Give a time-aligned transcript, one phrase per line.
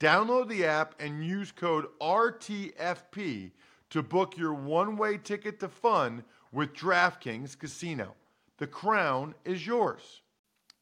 [0.00, 3.50] Download the app and use code RTFP
[3.90, 6.22] to book your one way ticket to fun
[6.52, 8.14] with DraftKings Casino.
[8.58, 10.22] The crown is yours.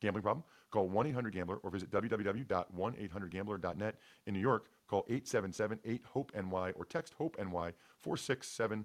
[0.01, 0.45] Gambling problem?
[0.71, 3.95] Call 1 800 Gambler or visit www.1800Gambler.net.
[4.27, 8.85] In New York, call 877 8 HOPE NY or text HOPE NY 467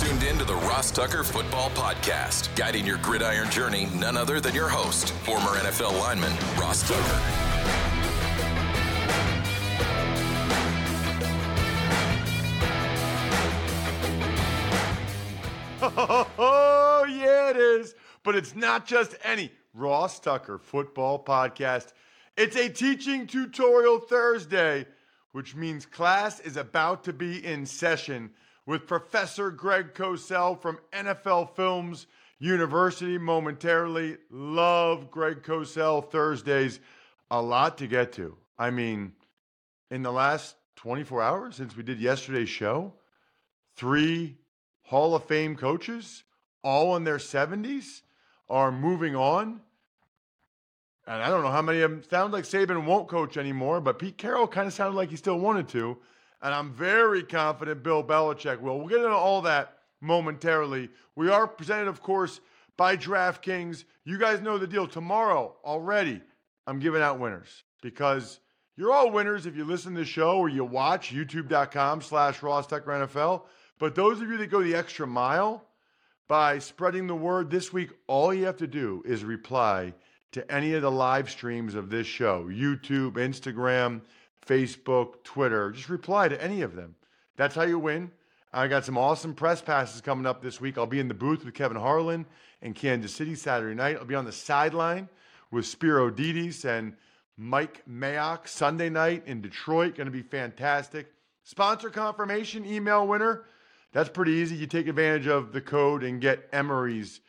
[0.00, 4.54] Tuned in to the Ross Tucker Football Podcast, guiding your gridiron journey, none other than
[4.54, 7.52] your host, former NFL lineman, Ross Tucker.
[16.38, 17.94] Oh, yeah, it is.
[18.22, 21.92] But it's not just any Ross Tucker football podcast.
[22.36, 24.86] It's a teaching tutorial Thursday,
[25.32, 28.30] which means class is about to be in session
[28.66, 32.06] with Professor Greg Cosell from NFL Films
[32.38, 34.18] University momentarily.
[34.30, 36.80] Love Greg Cosell Thursdays.
[37.30, 38.36] A lot to get to.
[38.58, 39.12] I mean,
[39.90, 42.92] in the last 24 hours since we did yesterday's show,
[43.76, 44.36] three
[44.82, 46.24] Hall of Fame coaches,
[46.62, 48.02] all in their 70s,
[48.48, 49.60] are moving on.
[51.06, 53.98] And I don't know how many of them sound like Saban won't coach anymore, but
[53.98, 55.98] Pete Carroll kind of sounded like he still wanted to.
[56.46, 58.78] And I'm very confident Bill Belichick will.
[58.78, 60.90] We'll get into all that momentarily.
[61.16, 62.40] We are presented, of course,
[62.76, 63.82] by DraftKings.
[64.04, 64.86] You guys know the deal.
[64.86, 66.20] Tomorrow already,
[66.68, 68.38] I'm giving out winners because
[68.76, 72.68] you're all winners if you listen to the show or you watch youtube.com slash Ross
[72.68, 73.42] NFL.
[73.80, 75.64] But those of you that go the extra mile
[76.28, 79.94] by spreading the word this week, all you have to do is reply
[80.30, 84.02] to any of the live streams of this show YouTube, Instagram,
[84.46, 85.70] Facebook, Twitter.
[85.72, 86.94] Just reply to any of them.
[87.36, 88.10] That's how you win.
[88.52, 90.78] I got some awesome press passes coming up this week.
[90.78, 92.24] I'll be in the booth with Kevin Harlan
[92.62, 93.96] in Kansas City Saturday night.
[93.96, 95.08] I'll be on the sideline
[95.50, 96.94] with Spero Dedes and
[97.36, 99.96] Mike Mayock Sunday night in Detroit.
[99.96, 101.12] Going to be fantastic.
[101.44, 103.44] Sponsor confirmation email winner.
[103.92, 104.56] That's pretty easy.
[104.56, 107.20] You take advantage of the code and get Emery's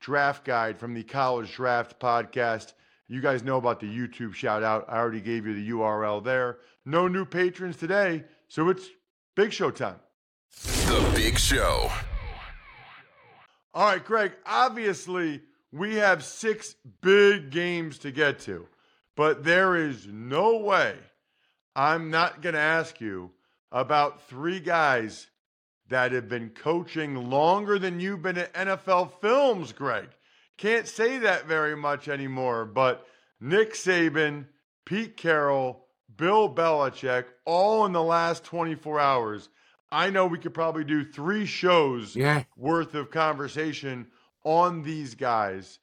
[0.00, 2.72] draft guide from the College Draft Podcast.
[3.12, 4.86] You guys know about the YouTube shout out.
[4.88, 6.56] I already gave you the URL there.
[6.86, 8.88] No new patrons today, so it's
[9.36, 10.00] big show time.
[10.86, 11.92] The Big Show.
[13.74, 15.42] All right, Greg, obviously
[15.72, 18.66] we have six big games to get to,
[19.14, 20.96] but there is no way
[21.76, 23.30] I'm not going to ask you
[23.70, 25.26] about three guys
[25.90, 30.08] that have been coaching longer than you've been at NFL Films, Greg.
[30.58, 33.06] Can't say that very much anymore, but
[33.40, 34.46] Nick Saban,
[34.84, 35.86] Pete Carroll,
[36.16, 39.48] Bill Belichick, all in the last 24 hours.
[39.90, 42.44] I know we could probably do three shows Yeah.
[42.56, 44.06] worth of conversation
[44.44, 45.78] on these guys.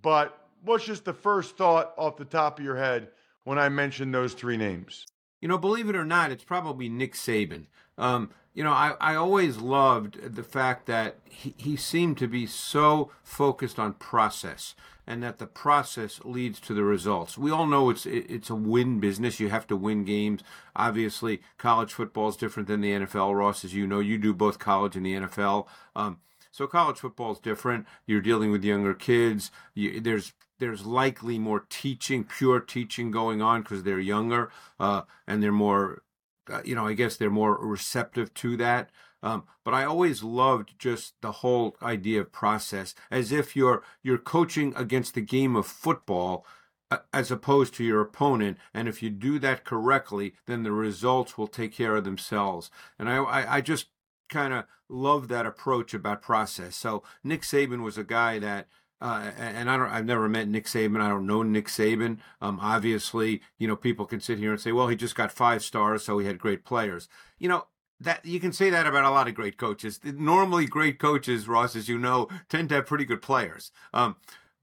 [0.00, 3.10] But what's just the first thought off the top of your head
[3.44, 5.06] when I mention those three names?
[5.42, 7.66] You know, believe it or not, it's probably Nick Saban.
[7.98, 12.46] Um, you know, I, I always loved the fact that he, he seemed to be
[12.46, 14.74] so focused on process
[15.06, 17.36] and that the process leads to the results.
[17.36, 19.40] We all know it's it, it's a win business.
[19.40, 20.42] You have to win games.
[20.76, 24.00] Obviously, college football is different than the NFL, Ross, as you know.
[24.00, 25.66] You do both college and the NFL.
[25.96, 26.18] Um,
[26.52, 27.86] so college football is different.
[28.06, 29.50] You're dealing with younger kids.
[29.74, 35.42] You, there's there's likely more teaching, pure teaching going on because they're younger uh, and
[35.42, 36.02] they're more,
[36.48, 38.90] uh, you know, I guess they're more receptive to that.
[39.24, 44.18] Um, but I always loved just the whole idea of process, as if you're you're
[44.18, 46.44] coaching against the game of football
[46.90, 48.58] uh, as opposed to your opponent.
[48.74, 52.70] And if you do that correctly, then the results will take care of themselves.
[52.98, 53.86] And I I, I just
[54.32, 56.74] kind of love that approach about process.
[56.76, 58.66] So Nick Saban was a guy that
[59.02, 61.00] uh, and I don't, I've never met Nick Saban.
[61.00, 62.18] I don't know Nick Saban.
[62.40, 65.64] Um, obviously, you know, people can sit here and say, well, he just got five
[65.64, 67.08] stars, so he had great players.
[67.36, 67.66] You know,
[67.98, 69.98] that you can say that about a lot of great coaches.
[70.04, 73.72] Normally, great coaches, Ross, as you know, tend to have pretty good players.
[73.92, 74.16] Um,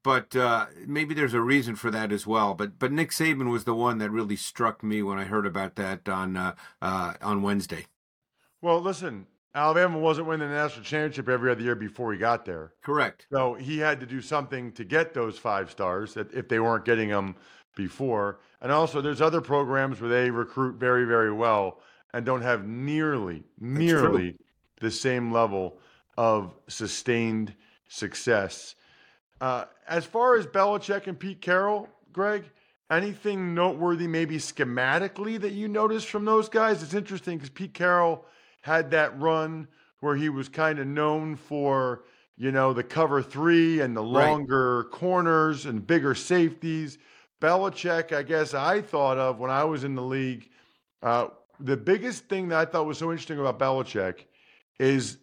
[0.04, 2.54] but uh, maybe there's a reason for that as well.
[2.54, 5.76] But but Nick Saban was the one that really struck me when I heard about
[5.76, 7.88] that on uh, uh, on Wednesday.
[8.62, 9.28] Well, listen,
[9.60, 12.72] Alabama wasn't winning the national championship every other year before he got there.
[12.82, 13.28] Correct.
[13.30, 17.10] So he had to do something to get those five stars if they weren't getting
[17.10, 17.36] them
[17.76, 18.40] before.
[18.62, 21.82] And also, there's other programs where they recruit very, very well
[22.14, 24.38] and don't have nearly, nearly
[24.80, 25.78] the same level
[26.18, 27.54] of sustained
[27.90, 28.76] success.
[29.42, 32.46] Uh, as far as Belichick and Pete Carroll, Greg,
[32.90, 36.82] anything noteworthy, maybe schematically, that you noticed from those guys?
[36.82, 38.26] It's interesting because Pete Carroll
[38.62, 39.68] had that run
[40.00, 42.04] where he was kind of known for,
[42.38, 44.92] you know, the cover three and the longer right.
[44.92, 46.98] corners and bigger safeties.
[47.42, 50.50] Belichick, I guess I thought of when I was in the league.
[51.02, 51.28] Uh,
[51.60, 54.26] the biggest thing that I thought was so interesting about Belichick
[54.80, 55.18] is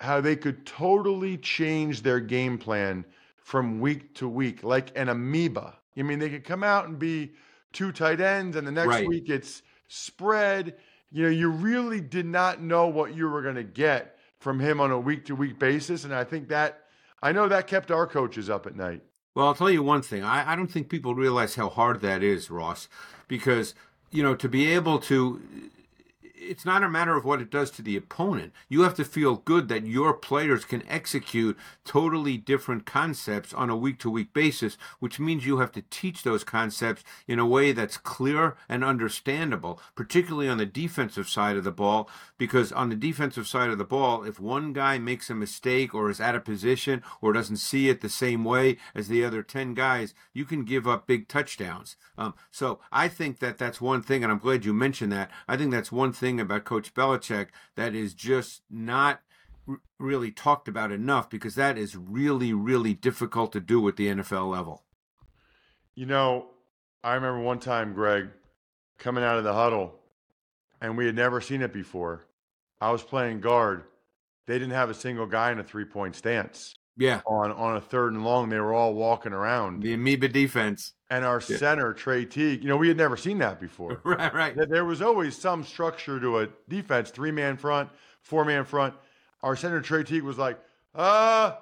[0.00, 3.04] how they could totally change their game plan
[3.36, 5.76] from week to week, like an amoeba.
[5.96, 7.32] I mean, they could come out and be
[7.72, 9.08] two tight ends, and the next right.
[9.08, 10.74] week it's spread
[11.10, 14.80] you know, you really did not know what you were going to get from him
[14.80, 16.04] on a week to week basis.
[16.04, 16.84] And I think that,
[17.22, 19.02] I know that kept our coaches up at night.
[19.34, 20.24] Well, I'll tell you one thing.
[20.24, 22.88] I, I don't think people realize how hard that is, Ross,
[23.28, 23.74] because,
[24.10, 25.40] you know, to be able to
[26.48, 28.52] it's not a matter of what it does to the opponent.
[28.68, 33.76] You have to feel good that your players can execute totally different concepts on a
[33.76, 37.72] week to week basis, which means you have to teach those concepts in a way
[37.72, 42.08] that's clear and understandable, particularly on the defensive side of the ball.
[42.38, 46.10] Because on the defensive side of the ball, if one guy makes a mistake or
[46.10, 49.74] is out of position or doesn't see it the same way as the other 10
[49.74, 51.96] guys, you can give up big touchdowns.
[52.18, 55.30] Um, so I think that that's one thing, and I'm glad you mentioned that.
[55.48, 59.20] I think that's one thing thing about Coach Belichick that is just not
[59.98, 64.50] really talked about enough because that is really, really difficult to do at the NFL
[64.50, 64.84] level.
[65.94, 66.46] You know,
[67.02, 68.28] I remember one time, Greg,
[68.98, 69.94] coming out of the huddle,
[70.80, 72.26] and we had never seen it before.
[72.80, 73.84] I was playing guard.
[74.46, 76.74] They didn't have a single guy in a three point stance.
[76.96, 77.20] Yeah.
[77.26, 79.82] On on a third and long, they were all walking around.
[79.82, 80.92] The amoeba defense.
[81.08, 81.56] And our yeah.
[81.58, 84.00] center, Trey Teague, you know, we had never seen that before.
[84.04, 84.68] right, right.
[84.68, 87.90] There was always some structure to a defense, three man front,
[88.22, 88.94] four man front.
[89.42, 90.58] Our center, Trey Teague, was like,
[90.94, 91.52] uh,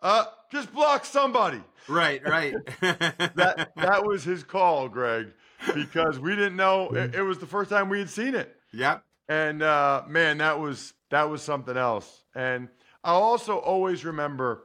[0.00, 1.62] uh, just block somebody.
[1.88, 2.54] Right, right.
[2.80, 5.28] that that was his call, Greg,
[5.74, 8.56] because we didn't know it, it was the first time we had seen it.
[8.72, 9.04] Yep.
[9.28, 12.22] And uh, man, that was that was something else.
[12.34, 12.68] And
[13.04, 14.64] I'll also always remember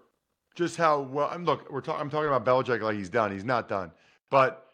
[0.55, 1.29] just how well.
[1.31, 1.71] I'm look.
[1.71, 2.01] We're talking.
[2.01, 3.31] I'm talking about Belichick like he's done.
[3.31, 3.91] He's not done.
[4.29, 4.67] But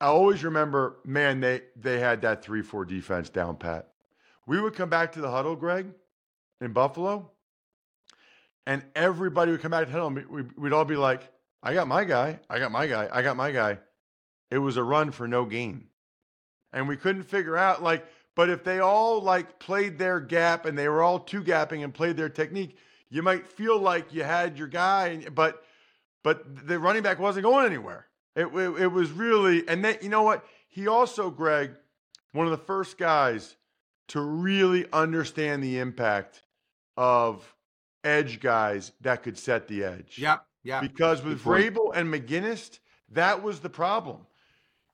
[0.00, 3.88] I always remember, man, they they had that three four defense down pat.
[4.46, 5.88] We would come back to the huddle, Greg,
[6.60, 7.30] in Buffalo,
[8.66, 10.46] and everybody would come back to the huddle.
[10.56, 11.30] We'd all be like,
[11.62, 12.40] "I got my guy.
[12.48, 13.08] I got my guy.
[13.12, 13.78] I got my guy."
[14.50, 15.88] It was a run for no gain,
[16.72, 18.06] and we couldn't figure out like
[18.38, 21.92] but if they all like played their gap and they were all two gapping and
[21.92, 22.76] played their technique,
[23.10, 25.64] you might feel like you had your guy, but
[26.22, 28.06] but the running back wasn't going anywhere.
[28.36, 30.44] It, it, it was really, and then you know what?
[30.68, 31.72] He also, Greg,
[32.30, 33.56] one of the first guys
[34.08, 36.44] to really understand the impact
[36.96, 37.56] of
[38.04, 40.16] edge guys that could set the edge.
[40.16, 40.80] Yep, yeah.
[40.80, 42.78] Because with Vrabel and McGinest,
[43.10, 44.28] that was the problem.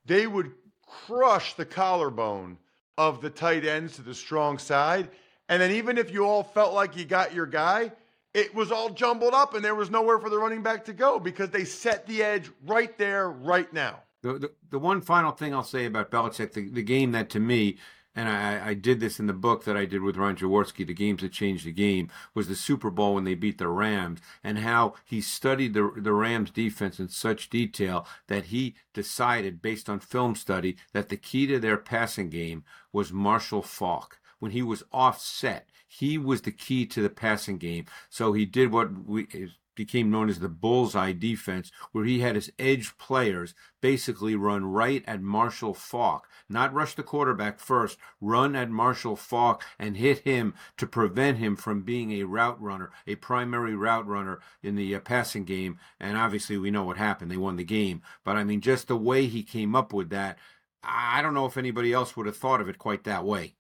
[0.07, 0.53] They would
[0.87, 2.57] crush the collarbone
[2.99, 5.09] of the tight ends to the strong side.
[5.49, 7.93] And then even if you all felt like you got your guy,
[8.33, 11.19] it was all jumbled up and there was nowhere for the running back to go
[11.19, 14.01] because they set the edge right there, right now.
[14.23, 17.41] The, the, the one final thing I'll say about Belichick, the, the game that to
[17.41, 17.77] me
[18.15, 20.95] and I, I, did this in the book that I did with Ron Jaworski, The
[20.95, 24.59] Games That Changed the Game, was the Super Bowl when they beat the Rams, and
[24.59, 30.01] how he studied the, the Rams defense in such detail that he decided, based on
[30.01, 34.21] film study, that the key to their passing game was Marshall Faulk.
[34.39, 37.87] When he was offset, he was the key to the passing game.
[38.11, 39.27] So he did what we
[39.75, 45.05] became known as the bullseye defense, where he had his edge players basically run right
[45.07, 50.55] at Marshall Faulk, not rush the quarterback first, run at Marshall Faulk and hit him
[50.77, 55.01] to prevent him from being a route runner, a primary route runner in the uh,
[55.01, 55.79] passing game.
[56.01, 57.31] And obviously, we know what happened.
[57.31, 58.03] They won the game.
[58.25, 60.39] But I mean, just the way he came up with that,
[60.83, 63.55] I don't know if anybody else would have thought of it quite that way.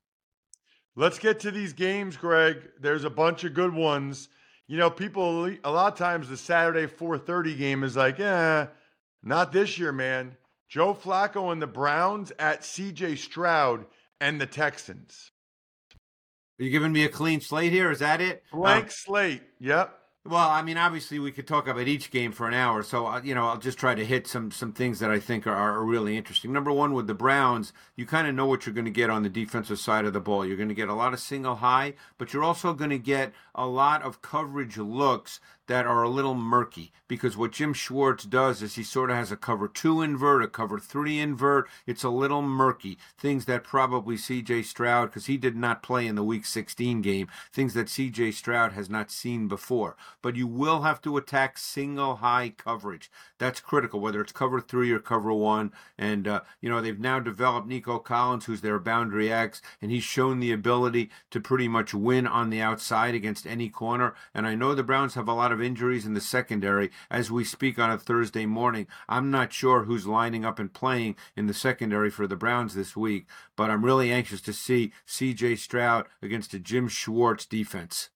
[0.97, 2.71] Let's get to these games, Greg.
[2.80, 4.28] There's a bunch of good ones.
[4.66, 8.66] You know, people a lot of times the Saturday 4:30 game is like, eh,
[9.23, 10.37] not this year, man.
[10.68, 13.87] Joe Flacco and the Browns at CJ Stroud
[14.21, 15.30] and the Texans.
[16.59, 17.90] Are you giving me a clean slate here?
[17.90, 18.42] Is that it?
[18.52, 19.42] Blank Um, slate.
[19.61, 19.99] Yep.
[20.26, 23.21] Well, I mean, obviously, we could talk about each game for an hour, so uh,
[23.23, 25.85] you know, I'll just try to hit some some things that I think are, are
[25.85, 26.50] really interesting.
[26.50, 29.23] Number one, with the Browns, you kind of know what you're going to get on
[29.23, 30.47] the defensive side of the ball.
[30.47, 33.35] You're going to get a lot of single high, but you're also going to get
[33.54, 38.62] a lot of coverage looks that are a little murky because what Jim Schwartz does
[38.62, 41.68] is he sort of has a cover two invert, a cover three invert.
[41.87, 42.99] It's a little murky.
[43.18, 47.28] Things that probably CJ Stroud, because he did not play in the week 16 game,
[47.52, 49.97] things that CJ Stroud has not seen before.
[50.23, 53.11] But you will have to attack single high coverage.
[53.38, 55.73] That's critical, whether it's cover three or cover one.
[55.99, 60.04] And, uh, you know, they've now developed Nico Collins, who's their boundary X, and he's
[60.04, 64.14] shown the ability to pretty much win on the outside against any corner.
[64.33, 67.44] And I know the Browns have a lot of injuries in the secondary as we
[67.44, 68.87] speak on a Thursday morning.
[69.08, 72.96] I'm not sure who's lining up and playing in the secondary for the Browns this
[72.96, 78.11] week, but I'm really anxious to see CJ Stroud against a Jim Schwartz defense.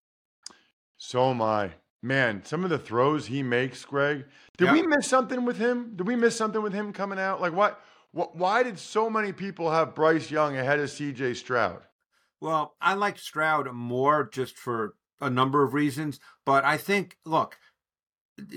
[0.96, 1.72] So am I.
[2.02, 4.24] Man, some of the throws he makes, Greg.
[4.56, 4.72] Did Yeah.
[4.72, 5.96] we miss something with him?
[5.96, 7.40] Did we miss something with him coming out?
[7.40, 7.80] Like what?
[8.12, 8.36] What?
[8.36, 11.34] Why did so many people have Bryce Young ahead of C.J.
[11.34, 11.82] Stroud?
[12.40, 17.58] Well, I like Stroud more just for a number of reasons, but I think, look,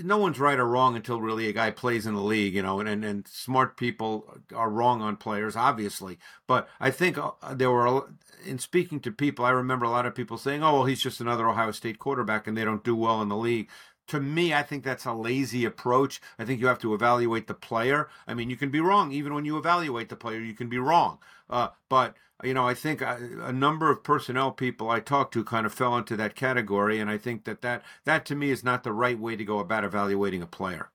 [0.03, 2.79] no one's right or wrong until really a guy plays in the league, you know,
[2.79, 6.19] and, and, and smart people are wrong on players, obviously.
[6.47, 8.09] But I think uh, there were,
[8.45, 11.19] in speaking to people, I remember a lot of people saying, oh, well, he's just
[11.19, 13.69] another Ohio State quarterback and they don't do well in the league.
[14.07, 16.19] To me, I think that's a lazy approach.
[16.37, 18.09] I think you have to evaluate the player.
[18.27, 19.13] I mean, you can be wrong.
[19.13, 21.19] Even when you evaluate the player, you can be wrong.
[21.49, 25.45] Uh, but, you know, I think a, a number of personnel people I talked to
[25.45, 26.99] kind of fell into that category.
[26.99, 29.59] And I think that, that that to me is not the right way to go
[29.59, 30.89] about evaluating a player.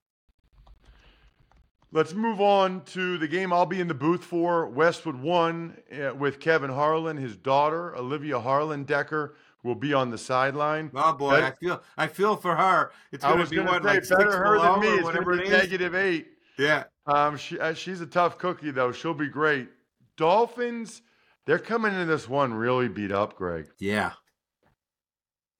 [1.92, 4.66] Let's move on to the game I'll be in the booth for.
[4.66, 9.36] Westwood one uh, with Kevin Harlan, his daughter Olivia Harlan Decker
[9.66, 10.90] will be on the sideline.
[10.94, 12.92] Oh boy, I feel I feel for her.
[13.12, 14.88] It's going to be what say like better her than me.
[14.88, 16.28] It's going to be negative eight.
[16.58, 16.84] Yeah.
[17.06, 18.92] Um, she uh, she's a tough cookie though.
[18.92, 19.68] She'll be great.
[20.16, 21.02] Dolphins,
[21.44, 23.66] they're coming into this one really beat up, Greg.
[23.78, 24.12] Yeah.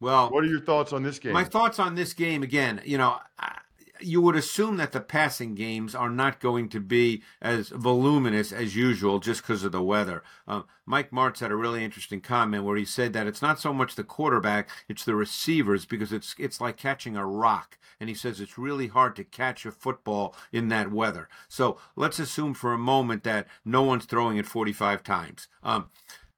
[0.01, 1.33] Well, What are your thoughts on this game?
[1.33, 3.56] My thoughts on this game again, you know, I-
[4.01, 8.77] you would assume that the passing games are not going to be as voluminous as
[8.77, 10.23] usual just because of the weather.
[10.47, 13.73] Um, Mike Martz had a really interesting comment where he said that it's not so
[13.73, 17.79] much the quarterback, it's the receivers because it's it's like catching a rock.
[17.99, 21.29] And he says it's really hard to catch a football in that weather.
[21.49, 25.49] So let's assume for a moment that no one's throwing it 45 times.
[25.63, 25.89] Um,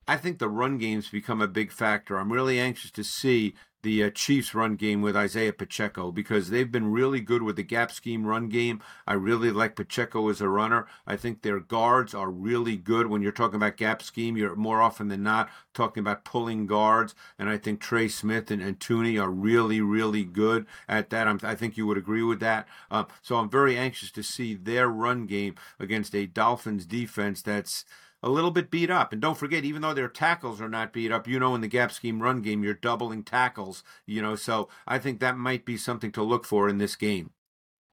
[0.08, 2.16] I think the run games become a big factor.
[2.16, 6.70] I'm really anxious to see the uh, Chiefs run game with Isaiah Pacheco because they've
[6.70, 8.80] been really good with the gap scheme run game.
[9.06, 10.86] I really like Pacheco as a runner.
[11.06, 13.06] I think their guards are really good.
[13.06, 17.14] When you're talking about gap scheme, you're more often than not talking about pulling guards.
[17.38, 21.28] And I think Trey Smith and, and Thuney are really, really good at that.
[21.28, 22.66] I'm, I think you would agree with that.
[22.90, 27.84] Uh, so I'm very anxious to see their run game against a Dolphins defense that's
[28.22, 29.12] a little bit beat up.
[29.12, 31.68] And don't forget, even though their tackles are not beat up, you know, in the
[31.68, 35.76] gap scheme run game, you're doubling tackles, you know, so I think that might be
[35.76, 37.30] something to look for in this game.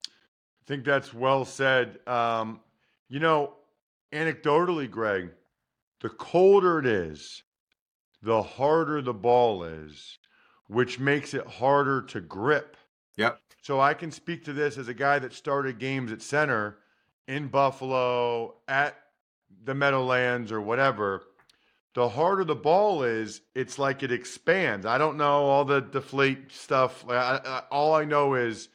[0.06, 2.00] I think that's well said.
[2.08, 2.60] Um,
[3.08, 3.54] you know,
[4.12, 5.30] anecdotally, Greg,
[6.00, 7.44] the colder it is,
[8.20, 10.18] the harder the ball is,
[10.66, 12.76] which makes it harder to grip.
[13.16, 13.38] Yep.
[13.62, 16.78] So I can speak to this as a guy that started games at center
[17.28, 18.96] in Buffalo, at
[19.64, 21.22] the Meadowlands, or whatever.
[21.94, 24.84] The harder the ball is, it's like it expands.
[24.84, 27.04] I don't know all the deflate stuff.
[27.08, 28.68] I, I, all I know is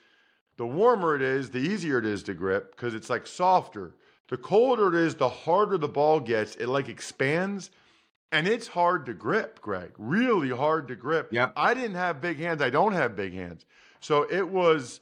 [0.57, 3.95] the warmer it is, the easier it is to grip because it's like softer.
[4.29, 6.55] The colder it is, the harder the ball gets.
[6.55, 7.69] It like expands
[8.31, 9.91] and it's hard to grip, Greg.
[9.97, 11.33] Really hard to grip.
[11.33, 11.53] Yep.
[11.55, 12.61] I didn't have big hands.
[12.61, 13.65] I don't have big hands.
[13.99, 15.01] So it was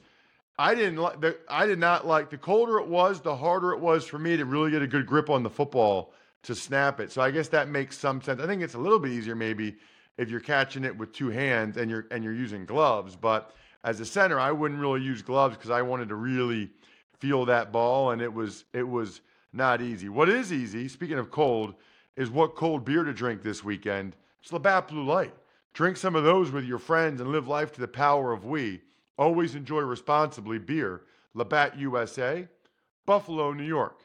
[0.60, 3.80] I didn't like the I did not like the colder it was, the harder it
[3.80, 6.12] was for me to really get a good grip on the football
[6.42, 7.10] to snap it.
[7.10, 8.42] So I guess that makes some sense.
[8.42, 9.76] I think it's a little bit easier maybe
[10.18, 14.00] if you're catching it with two hands and you're and you're using gloves, but as
[14.00, 16.70] a center, I wouldn't really use gloves because I wanted to really
[17.18, 19.22] feel that ball, and it was it was
[19.54, 20.10] not easy.
[20.10, 21.74] What is easy, speaking of cold,
[22.16, 24.14] is what cold beer to drink this weekend.
[24.42, 25.32] It's Labatt Blue Light.
[25.72, 28.82] Drink some of those with your friends and live life to the power of we.
[29.20, 31.02] Always enjoy responsibly beer.
[31.34, 32.48] Labatt USA,
[33.06, 34.00] Buffalo, New York.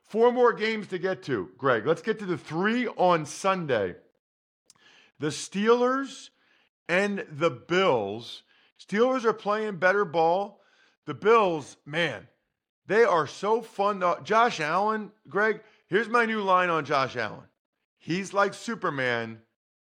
[0.00, 1.86] Four more games to get to, Greg.
[1.86, 3.96] Let's get to the three on Sunday.
[5.18, 6.30] The Steelers
[6.88, 8.44] and the Bills
[8.80, 10.62] Steelers are playing better ball.
[11.06, 12.28] The Bills, man,
[12.86, 14.02] they are so fun.
[14.24, 17.48] Josh Allen, Greg, here's my new line on Josh Allen.
[17.98, 19.40] He's like Superman,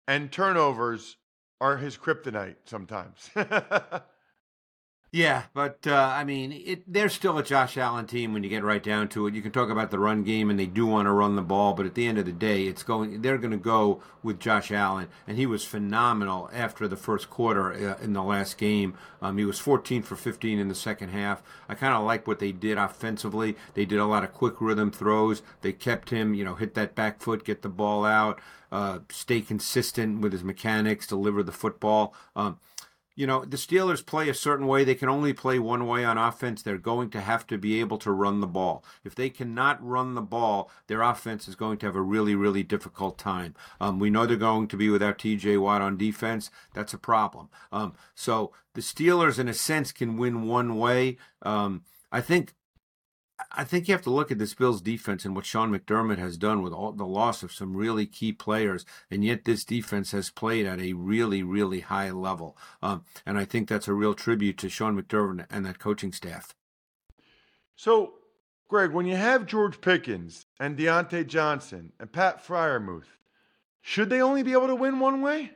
[0.08, 1.16] and turnovers
[1.60, 3.30] are his kryptonite sometimes.
[5.12, 8.62] Yeah, but uh, I mean, it, they're still a Josh Allen team when you get
[8.62, 9.34] right down to it.
[9.34, 11.74] You can talk about the run game, and they do want to run the ball,
[11.74, 13.20] but at the end of the day, it's going.
[13.20, 17.72] They're going to go with Josh Allen, and he was phenomenal after the first quarter
[17.72, 18.94] uh, in the last game.
[19.20, 21.42] Um, he was 14 for 15 in the second half.
[21.68, 23.56] I kind of like what they did offensively.
[23.74, 25.42] They did a lot of quick rhythm throws.
[25.62, 28.40] They kept him, you know, hit that back foot, get the ball out,
[28.70, 32.14] uh, stay consistent with his mechanics, deliver the football.
[32.36, 32.58] Um,
[33.20, 34.82] you know, the Steelers play a certain way.
[34.82, 36.62] They can only play one way on offense.
[36.62, 38.82] They're going to have to be able to run the ball.
[39.04, 42.62] If they cannot run the ball, their offense is going to have a really, really
[42.62, 43.54] difficult time.
[43.78, 46.50] Um, we know they're going to be without TJ Watt on defense.
[46.72, 47.50] That's a problem.
[47.70, 51.18] Um, so the Steelers, in a sense, can win one way.
[51.42, 52.54] Um, I think
[53.52, 56.36] I think you have to look at this Bills defense and what Sean McDermott has
[56.36, 60.30] done with all the loss of some really key players, and yet this defense has
[60.30, 62.56] played at a really, really high level.
[62.82, 66.54] Um, and I think that's a real tribute to Sean McDermott and that coaching staff.
[67.76, 68.14] So,
[68.68, 73.16] Greg, when you have George Pickens and Diontae Johnson and Pat Freiermuth,
[73.80, 75.52] should they only be able to win one way?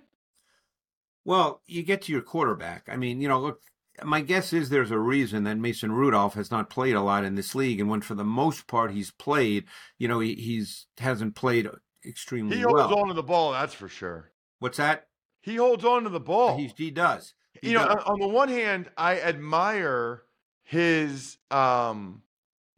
[1.24, 2.88] Well, you get to your quarterback.
[2.90, 3.60] I mean, you know, look,
[4.02, 7.34] my guess is there's a reason that Mason Rudolph has not played a lot in
[7.34, 9.64] this league, and when for the most part he's played,
[9.98, 11.68] you know, he, he's hasn't played
[12.04, 12.56] extremely.
[12.56, 14.32] He holds on to the ball, that's for sure.
[14.58, 15.06] What's that?
[15.42, 16.56] He holds on to the ball.
[16.56, 17.34] He, he does.
[17.60, 18.02] He you know, does.
[18.06, 20.22] on, on the one hand, I admire
[20.62, 22.22] his um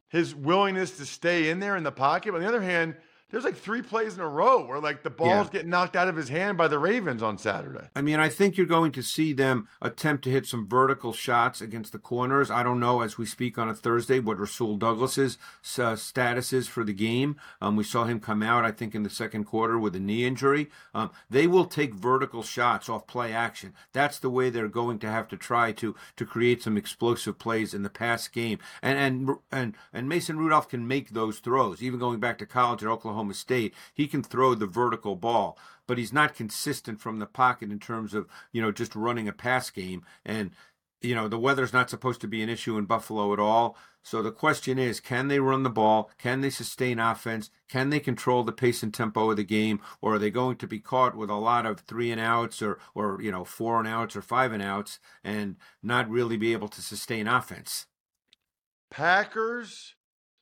[0.09, 2.33] his willingness to stay in there in the pocket.
[2.33, 2.97] But on the other hand,
[3.31, 5.49] there's like three plays in a row where like the ball's Yeah.
[5.53, 7.89] getting knocked out of his hand by the Ravens on Saturday.
[7.97, 11.61] I mean, I think you're going to see them attempt to hit some vertical shots
[11.61, 12.51] against the corners.
[12.53, 15.39] I don't know as we speak on a Thursday what Rasul Douglas's
[15.79, 17.37] uh, status is for the game.
[17.61, 20.25] Um, we saw him come out, I think, in the second quarter with a knee
[20.25, 20.71] injury.
[20.95, 23.75] Um, they will take vertical shots off play action.
[23.93, 27.75] That's the way they're going to have to try to to create some explosive plays
[27.75, 28.59] in the pass game.
[28.83, 31.83] And and and and Mason Rudolph can make those throws.
[31.83, 35.99] Even going back to college at Oklahoma State, he can throw the vertical ball but
[35.99, 39.71] he's not consistent from the pocket in terms of you know just running a pass
[39.71, 40.05] game.
[40.25, 40.51] And
[41.01, 43.77] you know the weather's not supposed to be an issue in Buffalo at all.
[44.03, 46.11] So the question is can they run the ball?
[46.19, 47.51] Can they sustain offense?
[47.69, 49.81] Can they control the pace and tempo of the game?
[50.01, 52.79] Or are they going to be caught with a lot of 3 and outs or
[52.95, 56.69] or you know 4 and outs or 5 and outs and not really be able
[56.69, 57.87] to sustain offense?
[58.89, 59.96] Packers,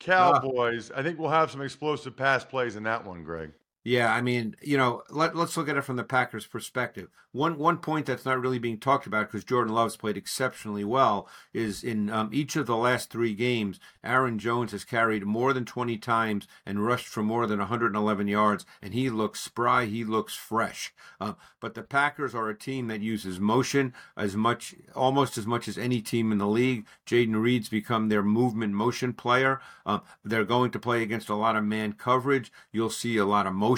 [0.05, 0.91] Cowboys.
[0.95, 3.51] I think we'll have some explosive pass plays in that one, Greg.
[3.87, 7.07] Yeah, I mean, you know, let, let's look at it from the Packers' perspective.
[7.33, 11.27] One one point that's not really being talked about because Jordan Love's played exceptionally well
[11.53, 15.65] is in um, each of the last three games, Aaron Jones has carried more than
[15.65, 20.33] 20 times and rushed for more than 111 yards, and he looks spry, he looks
[20.33, 20.93] fresh.
[21.19, 25.67] Uh, but the Packers are a team that uses motion as much, almost as much
[25.67, 26.85] as any team in the league.
[27.05, 29.59] Jayden Reed's become their movement motion player.
[29.85, 32.51] Um, they're going to play against a lot of man coverage.
[32.71, 33.74] You'll see a lot of motion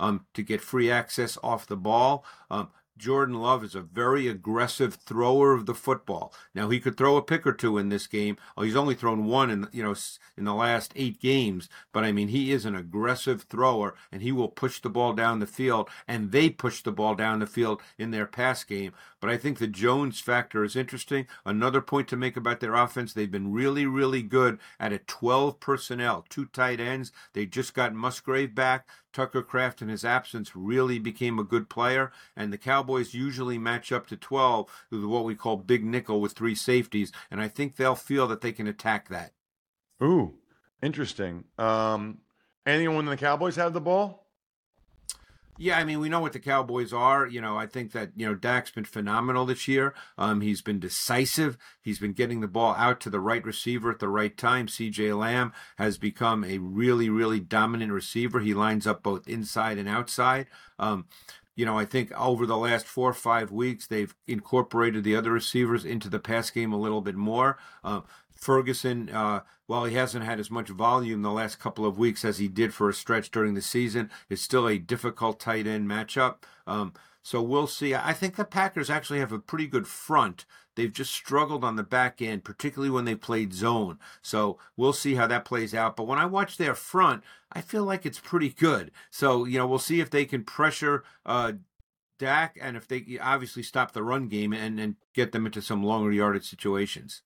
[0.00, 2.24] um, to get free access off the ball.
[2.50, 6.32] Um, Jordan Love is a very aggressive thrower of the football.
[6.54, 8.36] Now he could throw a pick or two in this game.
[8.56, 9.94] Oh, he's only thrown one in you know
[10.36, 14.30] in the last eight games, but I mean he is an aggressive thrower and he
[14.30, 15.88] will push the ball down the field.
[16.06, 18.92] And they push the ball down the field in their pass game.
[19.20, 21.26] But I think the Jones factor is interesting.
[21.44, 25.58] Another point to make about their offense: they've been really, really good at a 12
[25.58, 27.10] personnel, two tight ends.
[27.32, 28.86] They just got Musgrave back.
[29.14, 33.92] Tucker Kraft, in his absence really became a good player, and the Cowboys usually match
[33.92, 37.76] up to 12 with what we call big nickel with three safeties, and I think
[37.76, 39.32] they'll feel that they can attack that.
[40.02, 40.34] Ooh,
[40.82, 41.44] interesting.
[41.56, 42.18] Um,
[42.66, 44.23] anyone when the Cowboys have the ball?
[45.56, 47.26] Yeah, I mean, we know what the Cowboys are.
[47.26, 49.94] You know, I think that, you know, Dak's been phenomenal this year.
[50.18, 51.56] Um, he's been decisive.
[51.80, 54.66] He's been getting the ball out to the right receiver at the right time.
[54.66, 58.40] CeeDee Lamb has become a really, really dominant receiver.
[58.40, 60.46] He lines up both inside and outside.
[60.78, 61.06] Um,
[61.56, 65.30] you know, I think over the last four or five weeks, they've incorporated the other
[65.30, 67.58] receivers into the pass game a little bit more.
[67.84, 72.24] Um, Ferguson, uh, while he hasn't had as much volume the last couple of weeks
[72.24, 75.88] as he did for a stretch during the season, is still a difficult tight end
[75.88, 76.36] matchup.
[76.66, 76.92] Um,
[77.22, 77.94] so we'll see.
[77.94, 80.44] I think the Packers actually have a pretty good front.
[80.76, 83.98] They've just struggled on the back end, particularly when they played zone.
[84.20, 85.96] So we'll see how that plays out.
[85.96, 88.90] But when I watch their front, I feel like it's pretty good.
[89.10, 91.52] So, you know, we'll see if they can pressure uh,
[92.18, 95.82] Dak, and if they obviously stop the run game and, and get them into some
[95.82, 97.22] longer yardage situations.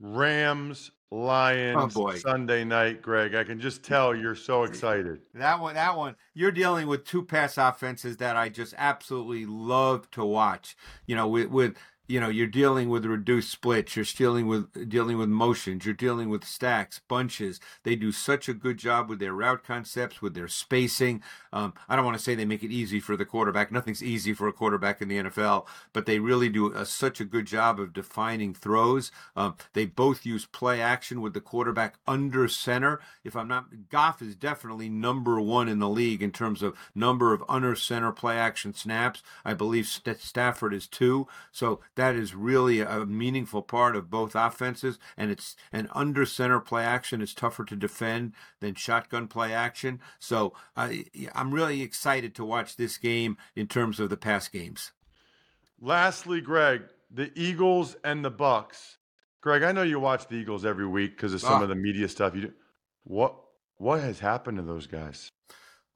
[0.00, 2.10] Rams, oh, Lions, Oh.
[2.14, 3.34] Sunday night, Greg.
[3.34, 5.20] I can just tell you're so excited.
[5.34, 10.10] That one, that one, you're dealing with two pass offenses that I just absolutely love
[10.12, 10.76] to watch.
[11.06, 11.76] You know, with, with
[12.08, 16.30] you know, you're dealing with reduced splits, you're dealing with dealing with motions, you're dealing
[16.30, 17.60] with stacks, bunches.
[17.82, 21.22] They do such a good job with their route concepts, with their spacing.
[21.52, 23.70] Um, I don't want to say they make it easy for the quarterback.
[23.70, 27.26] Nothing's easy for a quarterback in the NFL, but they really do a, such a
[27.26, 29.12] good job of defining throws.
[29.36, 33.00] Um, they both use play action with the quarterback under center.
[33.22, 37.34] If I'm not, Goff is definitely number one in the league in terms of number
[37.34, 39.22] of under center play action snaps.
[39.44, 41.26] I believe St- Stafford is two.
[41.52, 45.00] So that is really a meaningful part of both offenses.
[45.16, 50.00] And it's an under center play action is tougher to defend than shotgun play action.
[50.20, 54.92] So I, I'm really excited to watch this game in terms of the pass games.
[55.80, 58.98] Lastly, Greg, the Eagles and the Bucks.
[59.40, 61.62] Greg, I know you watch the Eagles every week because of some Ah.
[61.64, 62.52] of the media stuff you do.
[63.02, 63.34] What
[63.76, 65.32] what has happened to those guys?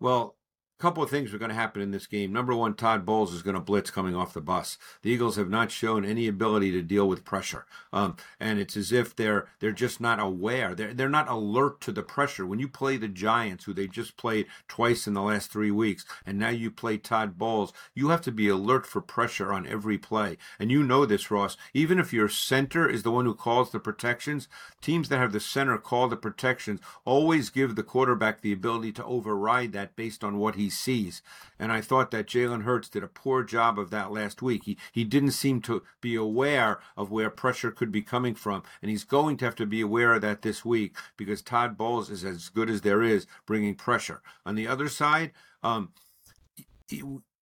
[0.01, 0.35] Well,
[0.83, 2.33] couple of things are going to happen in this game.
[2.33, 4.79] Number one, Todd Bowles is going to blitz coming off the bus.
[5.03, 8.91] The Eagles have not shown any ability to deal with pressure, um, and it's as
[8.91, 10.75] if they're they're just not aware.
[10.75, 12.45] They're they're not alert to the pressure.
[12.45, 16.05] When you play the Giants, who they just played twice in the last three weeks,
[16.27, 19.99] and now you play Todd Bowles, you have to be alert for pressure on every
[19.99, 20.37] play.
[20.59, 21.57] And you know this, Ross.
[21.73, 24.49] Even if your center is the one who calls the protections,
[24.81, 29.05] teams that have the center call the protections always give the quarterback the ability to
[29.05, 31.23] override that based on what he sees.
[31.59, 34.65] And I thought that Jalen Hurts did a poor job of that last week.
[34.65, 38.91] He he didn't seem to be aware of where pressure could be coming from, and
[38.91, 42.25] he's going to have to be aware of that this week because Todd Bowles is
[42.25, 44.23] as good as there is bringing pressure.
[44.45, 45.33] On the other side,
[45.63, 45.91] um,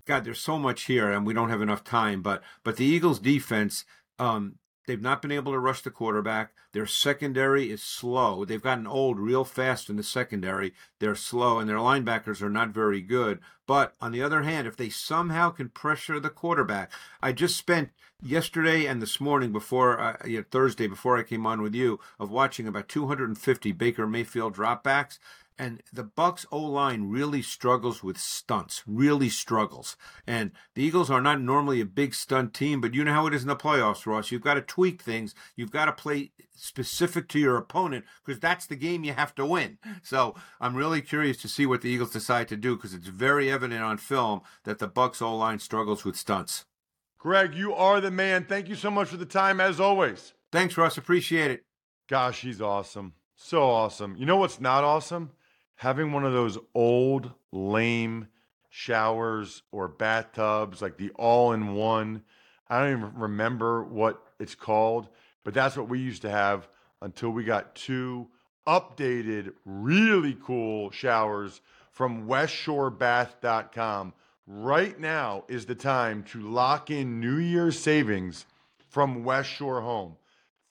[0.07, 2.23] God, there's so much here, and we don't have enough time.
[2.23, 3.85] But but the Eagles' defense,
[4.19, 4.57] um,
[4.91, 6.53] they've not been able to rush the quarterback.
[6.73, 8.45] Their secondary is slow.
[8.45, 10.75] They've gotten old real fast in the secondary.
[10.99, 13.39] They're slow, and their linebackers are not very good.
[13.69, 16.91] But on the other hand, if they somehow can pressure the quarterback,
[17.23, 20.17] I just spent yesterday and this morning before uh,
[20.51, 25.19] Thursday before I came on with you of watching about 250 Baker Mayfield dropbacks
[25.61, 29.95] and the Bucks O line really struggles with stunts, really struggles.
[30.27, 33.35] And the Eagles are not normally a big stunt team, but you know how it
[33.35, 34.31] is in the playoffs, Ross.
[34.31, 35.35] You've got to tweak things.
[35.57, 39.45] You've got to play specific to your opponent because that's the game you have to
[39.45, 39.77] win.
[40.03, 43.51] So I'm really curious to see what the Eagles decide to do because it's very
[43.51, 46.65] evident on film that the Bucks O line struggles with stunts.
[47.19, 48.47] Greg, you are the man.
[48.47, 50.33] Thank you so much for the time as always.
[50.51, 50.97] Thanks, Russ.
[50.97, 51.65] Appreciate it.
[52.09, 53.13] Gosh, he's awesome.
[53.37, 54.17] So awesome.
[54.17, 55.33] You know what's not awesome?
[55.81, 58.29] Having one of those old, lame
[58.69, 62.23] showers or bathtubs, like the all in one.
[62.69, 65.09] I don't even remember what it's called,
[65.43, 66.69] but that's what we used to have
[67.01, 68.29] until we got two
[68.67, 71.63] updated, really cool showers
[71.93, 74.13] from westshorebath.com.
[74.47, 78.45] Right now is the time to lock in New Year's savings
[78.91, 80.17] from West Shore Home.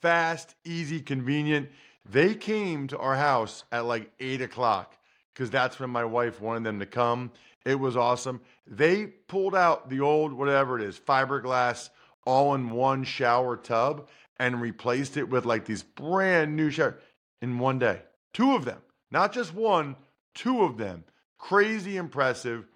[0.00, 1.68] Fast, easy, convenient.
[2.08, 4.94] They came to our house at like eight o'clock
[5.32, 7.30] because that's when my wife wanted them to come.
[7.64, 8.40] It was awesome.
[8.66, 11.90] They pulled out the old, whatever it is, fiberglass
[12.24, 16.98] all in one shower tub and replaced it with like these brand new shower
[17.42, 18.02] in one day.
[18.32, 19.96] Two of them, not just one,
[20.34, 21.04] two of them.
[21.38, 22.66] Crazy impressive.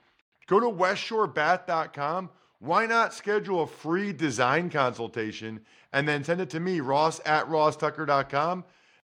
[0.47, 2.31] Go to westshorebath.com.
[2.59, 5.61] Why not schedule a free design consultation
[5.93, 8.65] and then send it to me, Ross at rosstucker.com,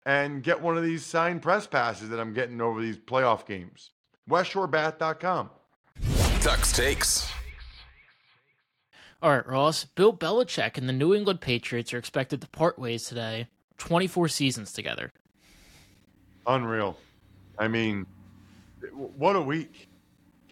[0.09, 3.91] and get one of these signed press passes that I'm getting over these playoff games.
[4.29, 5.51] westshorebath.com.
[6.41, 7.31] Ducks takes.
[9.21, 9.85] All right, Ross.
[9.85, 13.49] Bill Belichick and the New England Patriots are expected to part ways today.
[13.77, 15.13] 24 seasons together.
[16.47, 16.97] Unreal.
[17.59, 18.07] I mean,
[18.95, 19.91] what a week.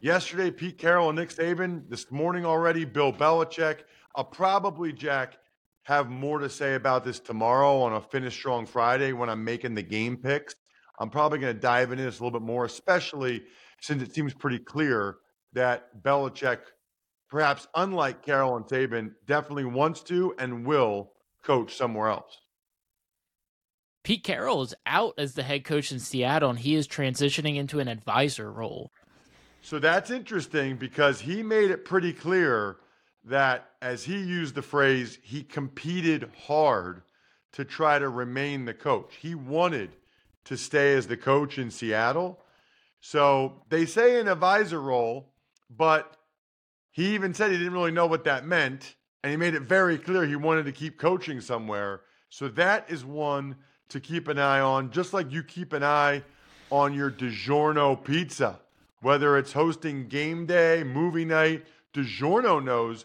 [0.03, 1.89] Yesterday, Pete Carroll and Nick Saban.
[1.89, 3.85] This morning already, Bill Belichick.
[4.15, 5.39] I'll probably, Jack,
[5.87, 9.77] have more to say about this tomorrow on a Finish Strong Friday when I'm making
[9.77, 10.57] the game picks.
[10.99, 13.45] I'm probably going to dive into this a little bit more, especially
[13.81, 15.19] since it seems pretty clear
[15.53, 16.59] that Belichick,
[17.31, 21.13] perhaps unlike Carroll and Saban, definitely wants to and will
[21.45, 22.37] coach somewhere else.
[24.03, 27.79] Pete Carroll is out as the head coach in Seattle, and he is transitioning into
[27.79, 28.91] an advisor role.
[29.63, 32.79] So that's interesting because he made it pretty clear
[33.27, 37.03] that, as he used the phrase, he competed hard
[37.53, 39.15] to try to remain the coach.
[39.21, 39.91] He wanted
[40.45, 42.41] to stay as the coach in Seattle.
[43.01, 45.33] So they say an advisor role,
[45.69, 46.17] but
[46.97, 49.99] He even said he didn't really know what that meant, and he made it very
[49.99, 52.01] clear he wanted to keep coaching somewhere.
[52.31, 53.57] So that is one
[53.91, 56.23] to keep an eye on, just like you keep an eye
[56.71, 58.61] on your DiGiorno pizza.
[59.03, 63.05] Whether it's hosting game day, movie night, DiGiorno knows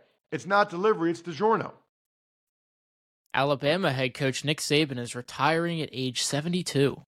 [0.31, 1.73] It's not delivery, it's DiGiorno.
[3.33, 7.01] Alabama head coach Nick Saban is retiring at age 72.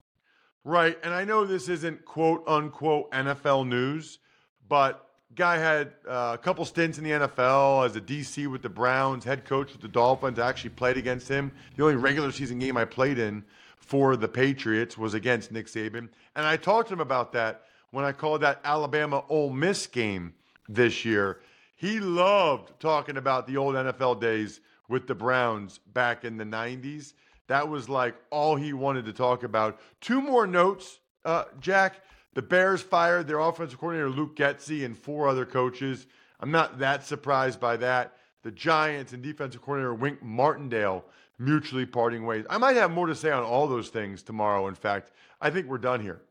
[0.63, 0.97] Right.
[1.03, 4.19] And I know this isn't quote unquote NFL news,
[4.67, 8.69] but guy had uh, a couple stints in the NFL as a DC with the
[8.69, 10.39] Browns, head coach with the Dolphins.
[10.39, 11.51] I actually played against him.
[11.75, 13.43] The only regular season game I played in
[13.75, 16.07] for the Patriots was against Nick Saban.
[16.35, 20.33] And I talked to him about that when I called that Alabama Ole Miss game
[20.69, 21.41] this year.
[21.83, 27.11] He loved talking about the old NFL days with the Browns back in the 90s.
[27.47, 29.81] That was like all he wanted to talk about.
[29.99, 31.95] Two more notes, uh, Jack.
[32.35, 36.07] The Bears fired their offensive coordinator, Luke Getsy, and four other coaches.
[36.39, 38.13] I'm not that surprised by that.
[38.43, 41.03] The Giants and defensive coordinator Wink Martindale
[41.37, 42.45] mutually parting ways.
[42.49, 44.69] I might have more to say on all those things tomorrow.
[44.69, 46.21] In fact, I think we're done here.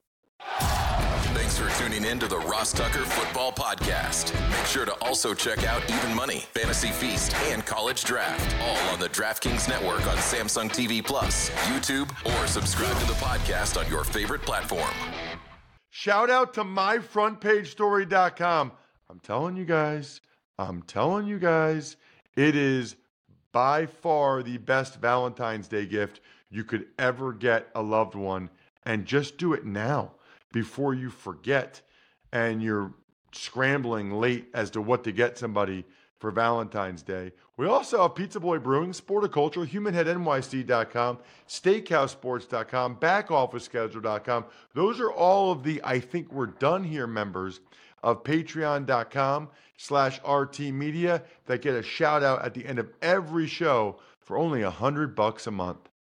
[1.52, 4.32] Thanks for tuning in to the Ross Tucker Football Podcast.
[4.48, 8.98] Make sure to also check out Even Money, Fantasy Feast, and College Draft, all on
[8.98, 14.02] the DraftKings Network on Samsung TV Plus, YouTube, or subscribe to the podcast on your
[14.02, 14.88] favorite platform.
[15.90, 18.72] Shout out to myfrontpagestory.com.
[19.10, 20.22] I'm telling you guys,
[20.58, 21.98] I'm telling you guys,
[22.34, 22.96] it is
[23.52, 28.48] by far the best Valentine's Day gift you could ever get a loved one.
[28.86, 30.12] And just do it now
[30.52, 31.80] before you forget
[32.32, 32.92] and you're
[33.32, 35.84] scrambling late as to what to get somebody
[36.18, 37.32] for Valentine's Day.
[37.56, 44.44] We also have Pizza Boy Brewing, Sporticulture, HumanHeadNYC.com, SteakhouseSports.com, BackOfficeSchedule.com.
[44.72, 47.60] Those are all of the I think we're done here members
[48.04, 53.48] of Patreon.com slash RT Media that get a shout out at the end of every
[53.48, 55.88] show for only a hundred bucks a month.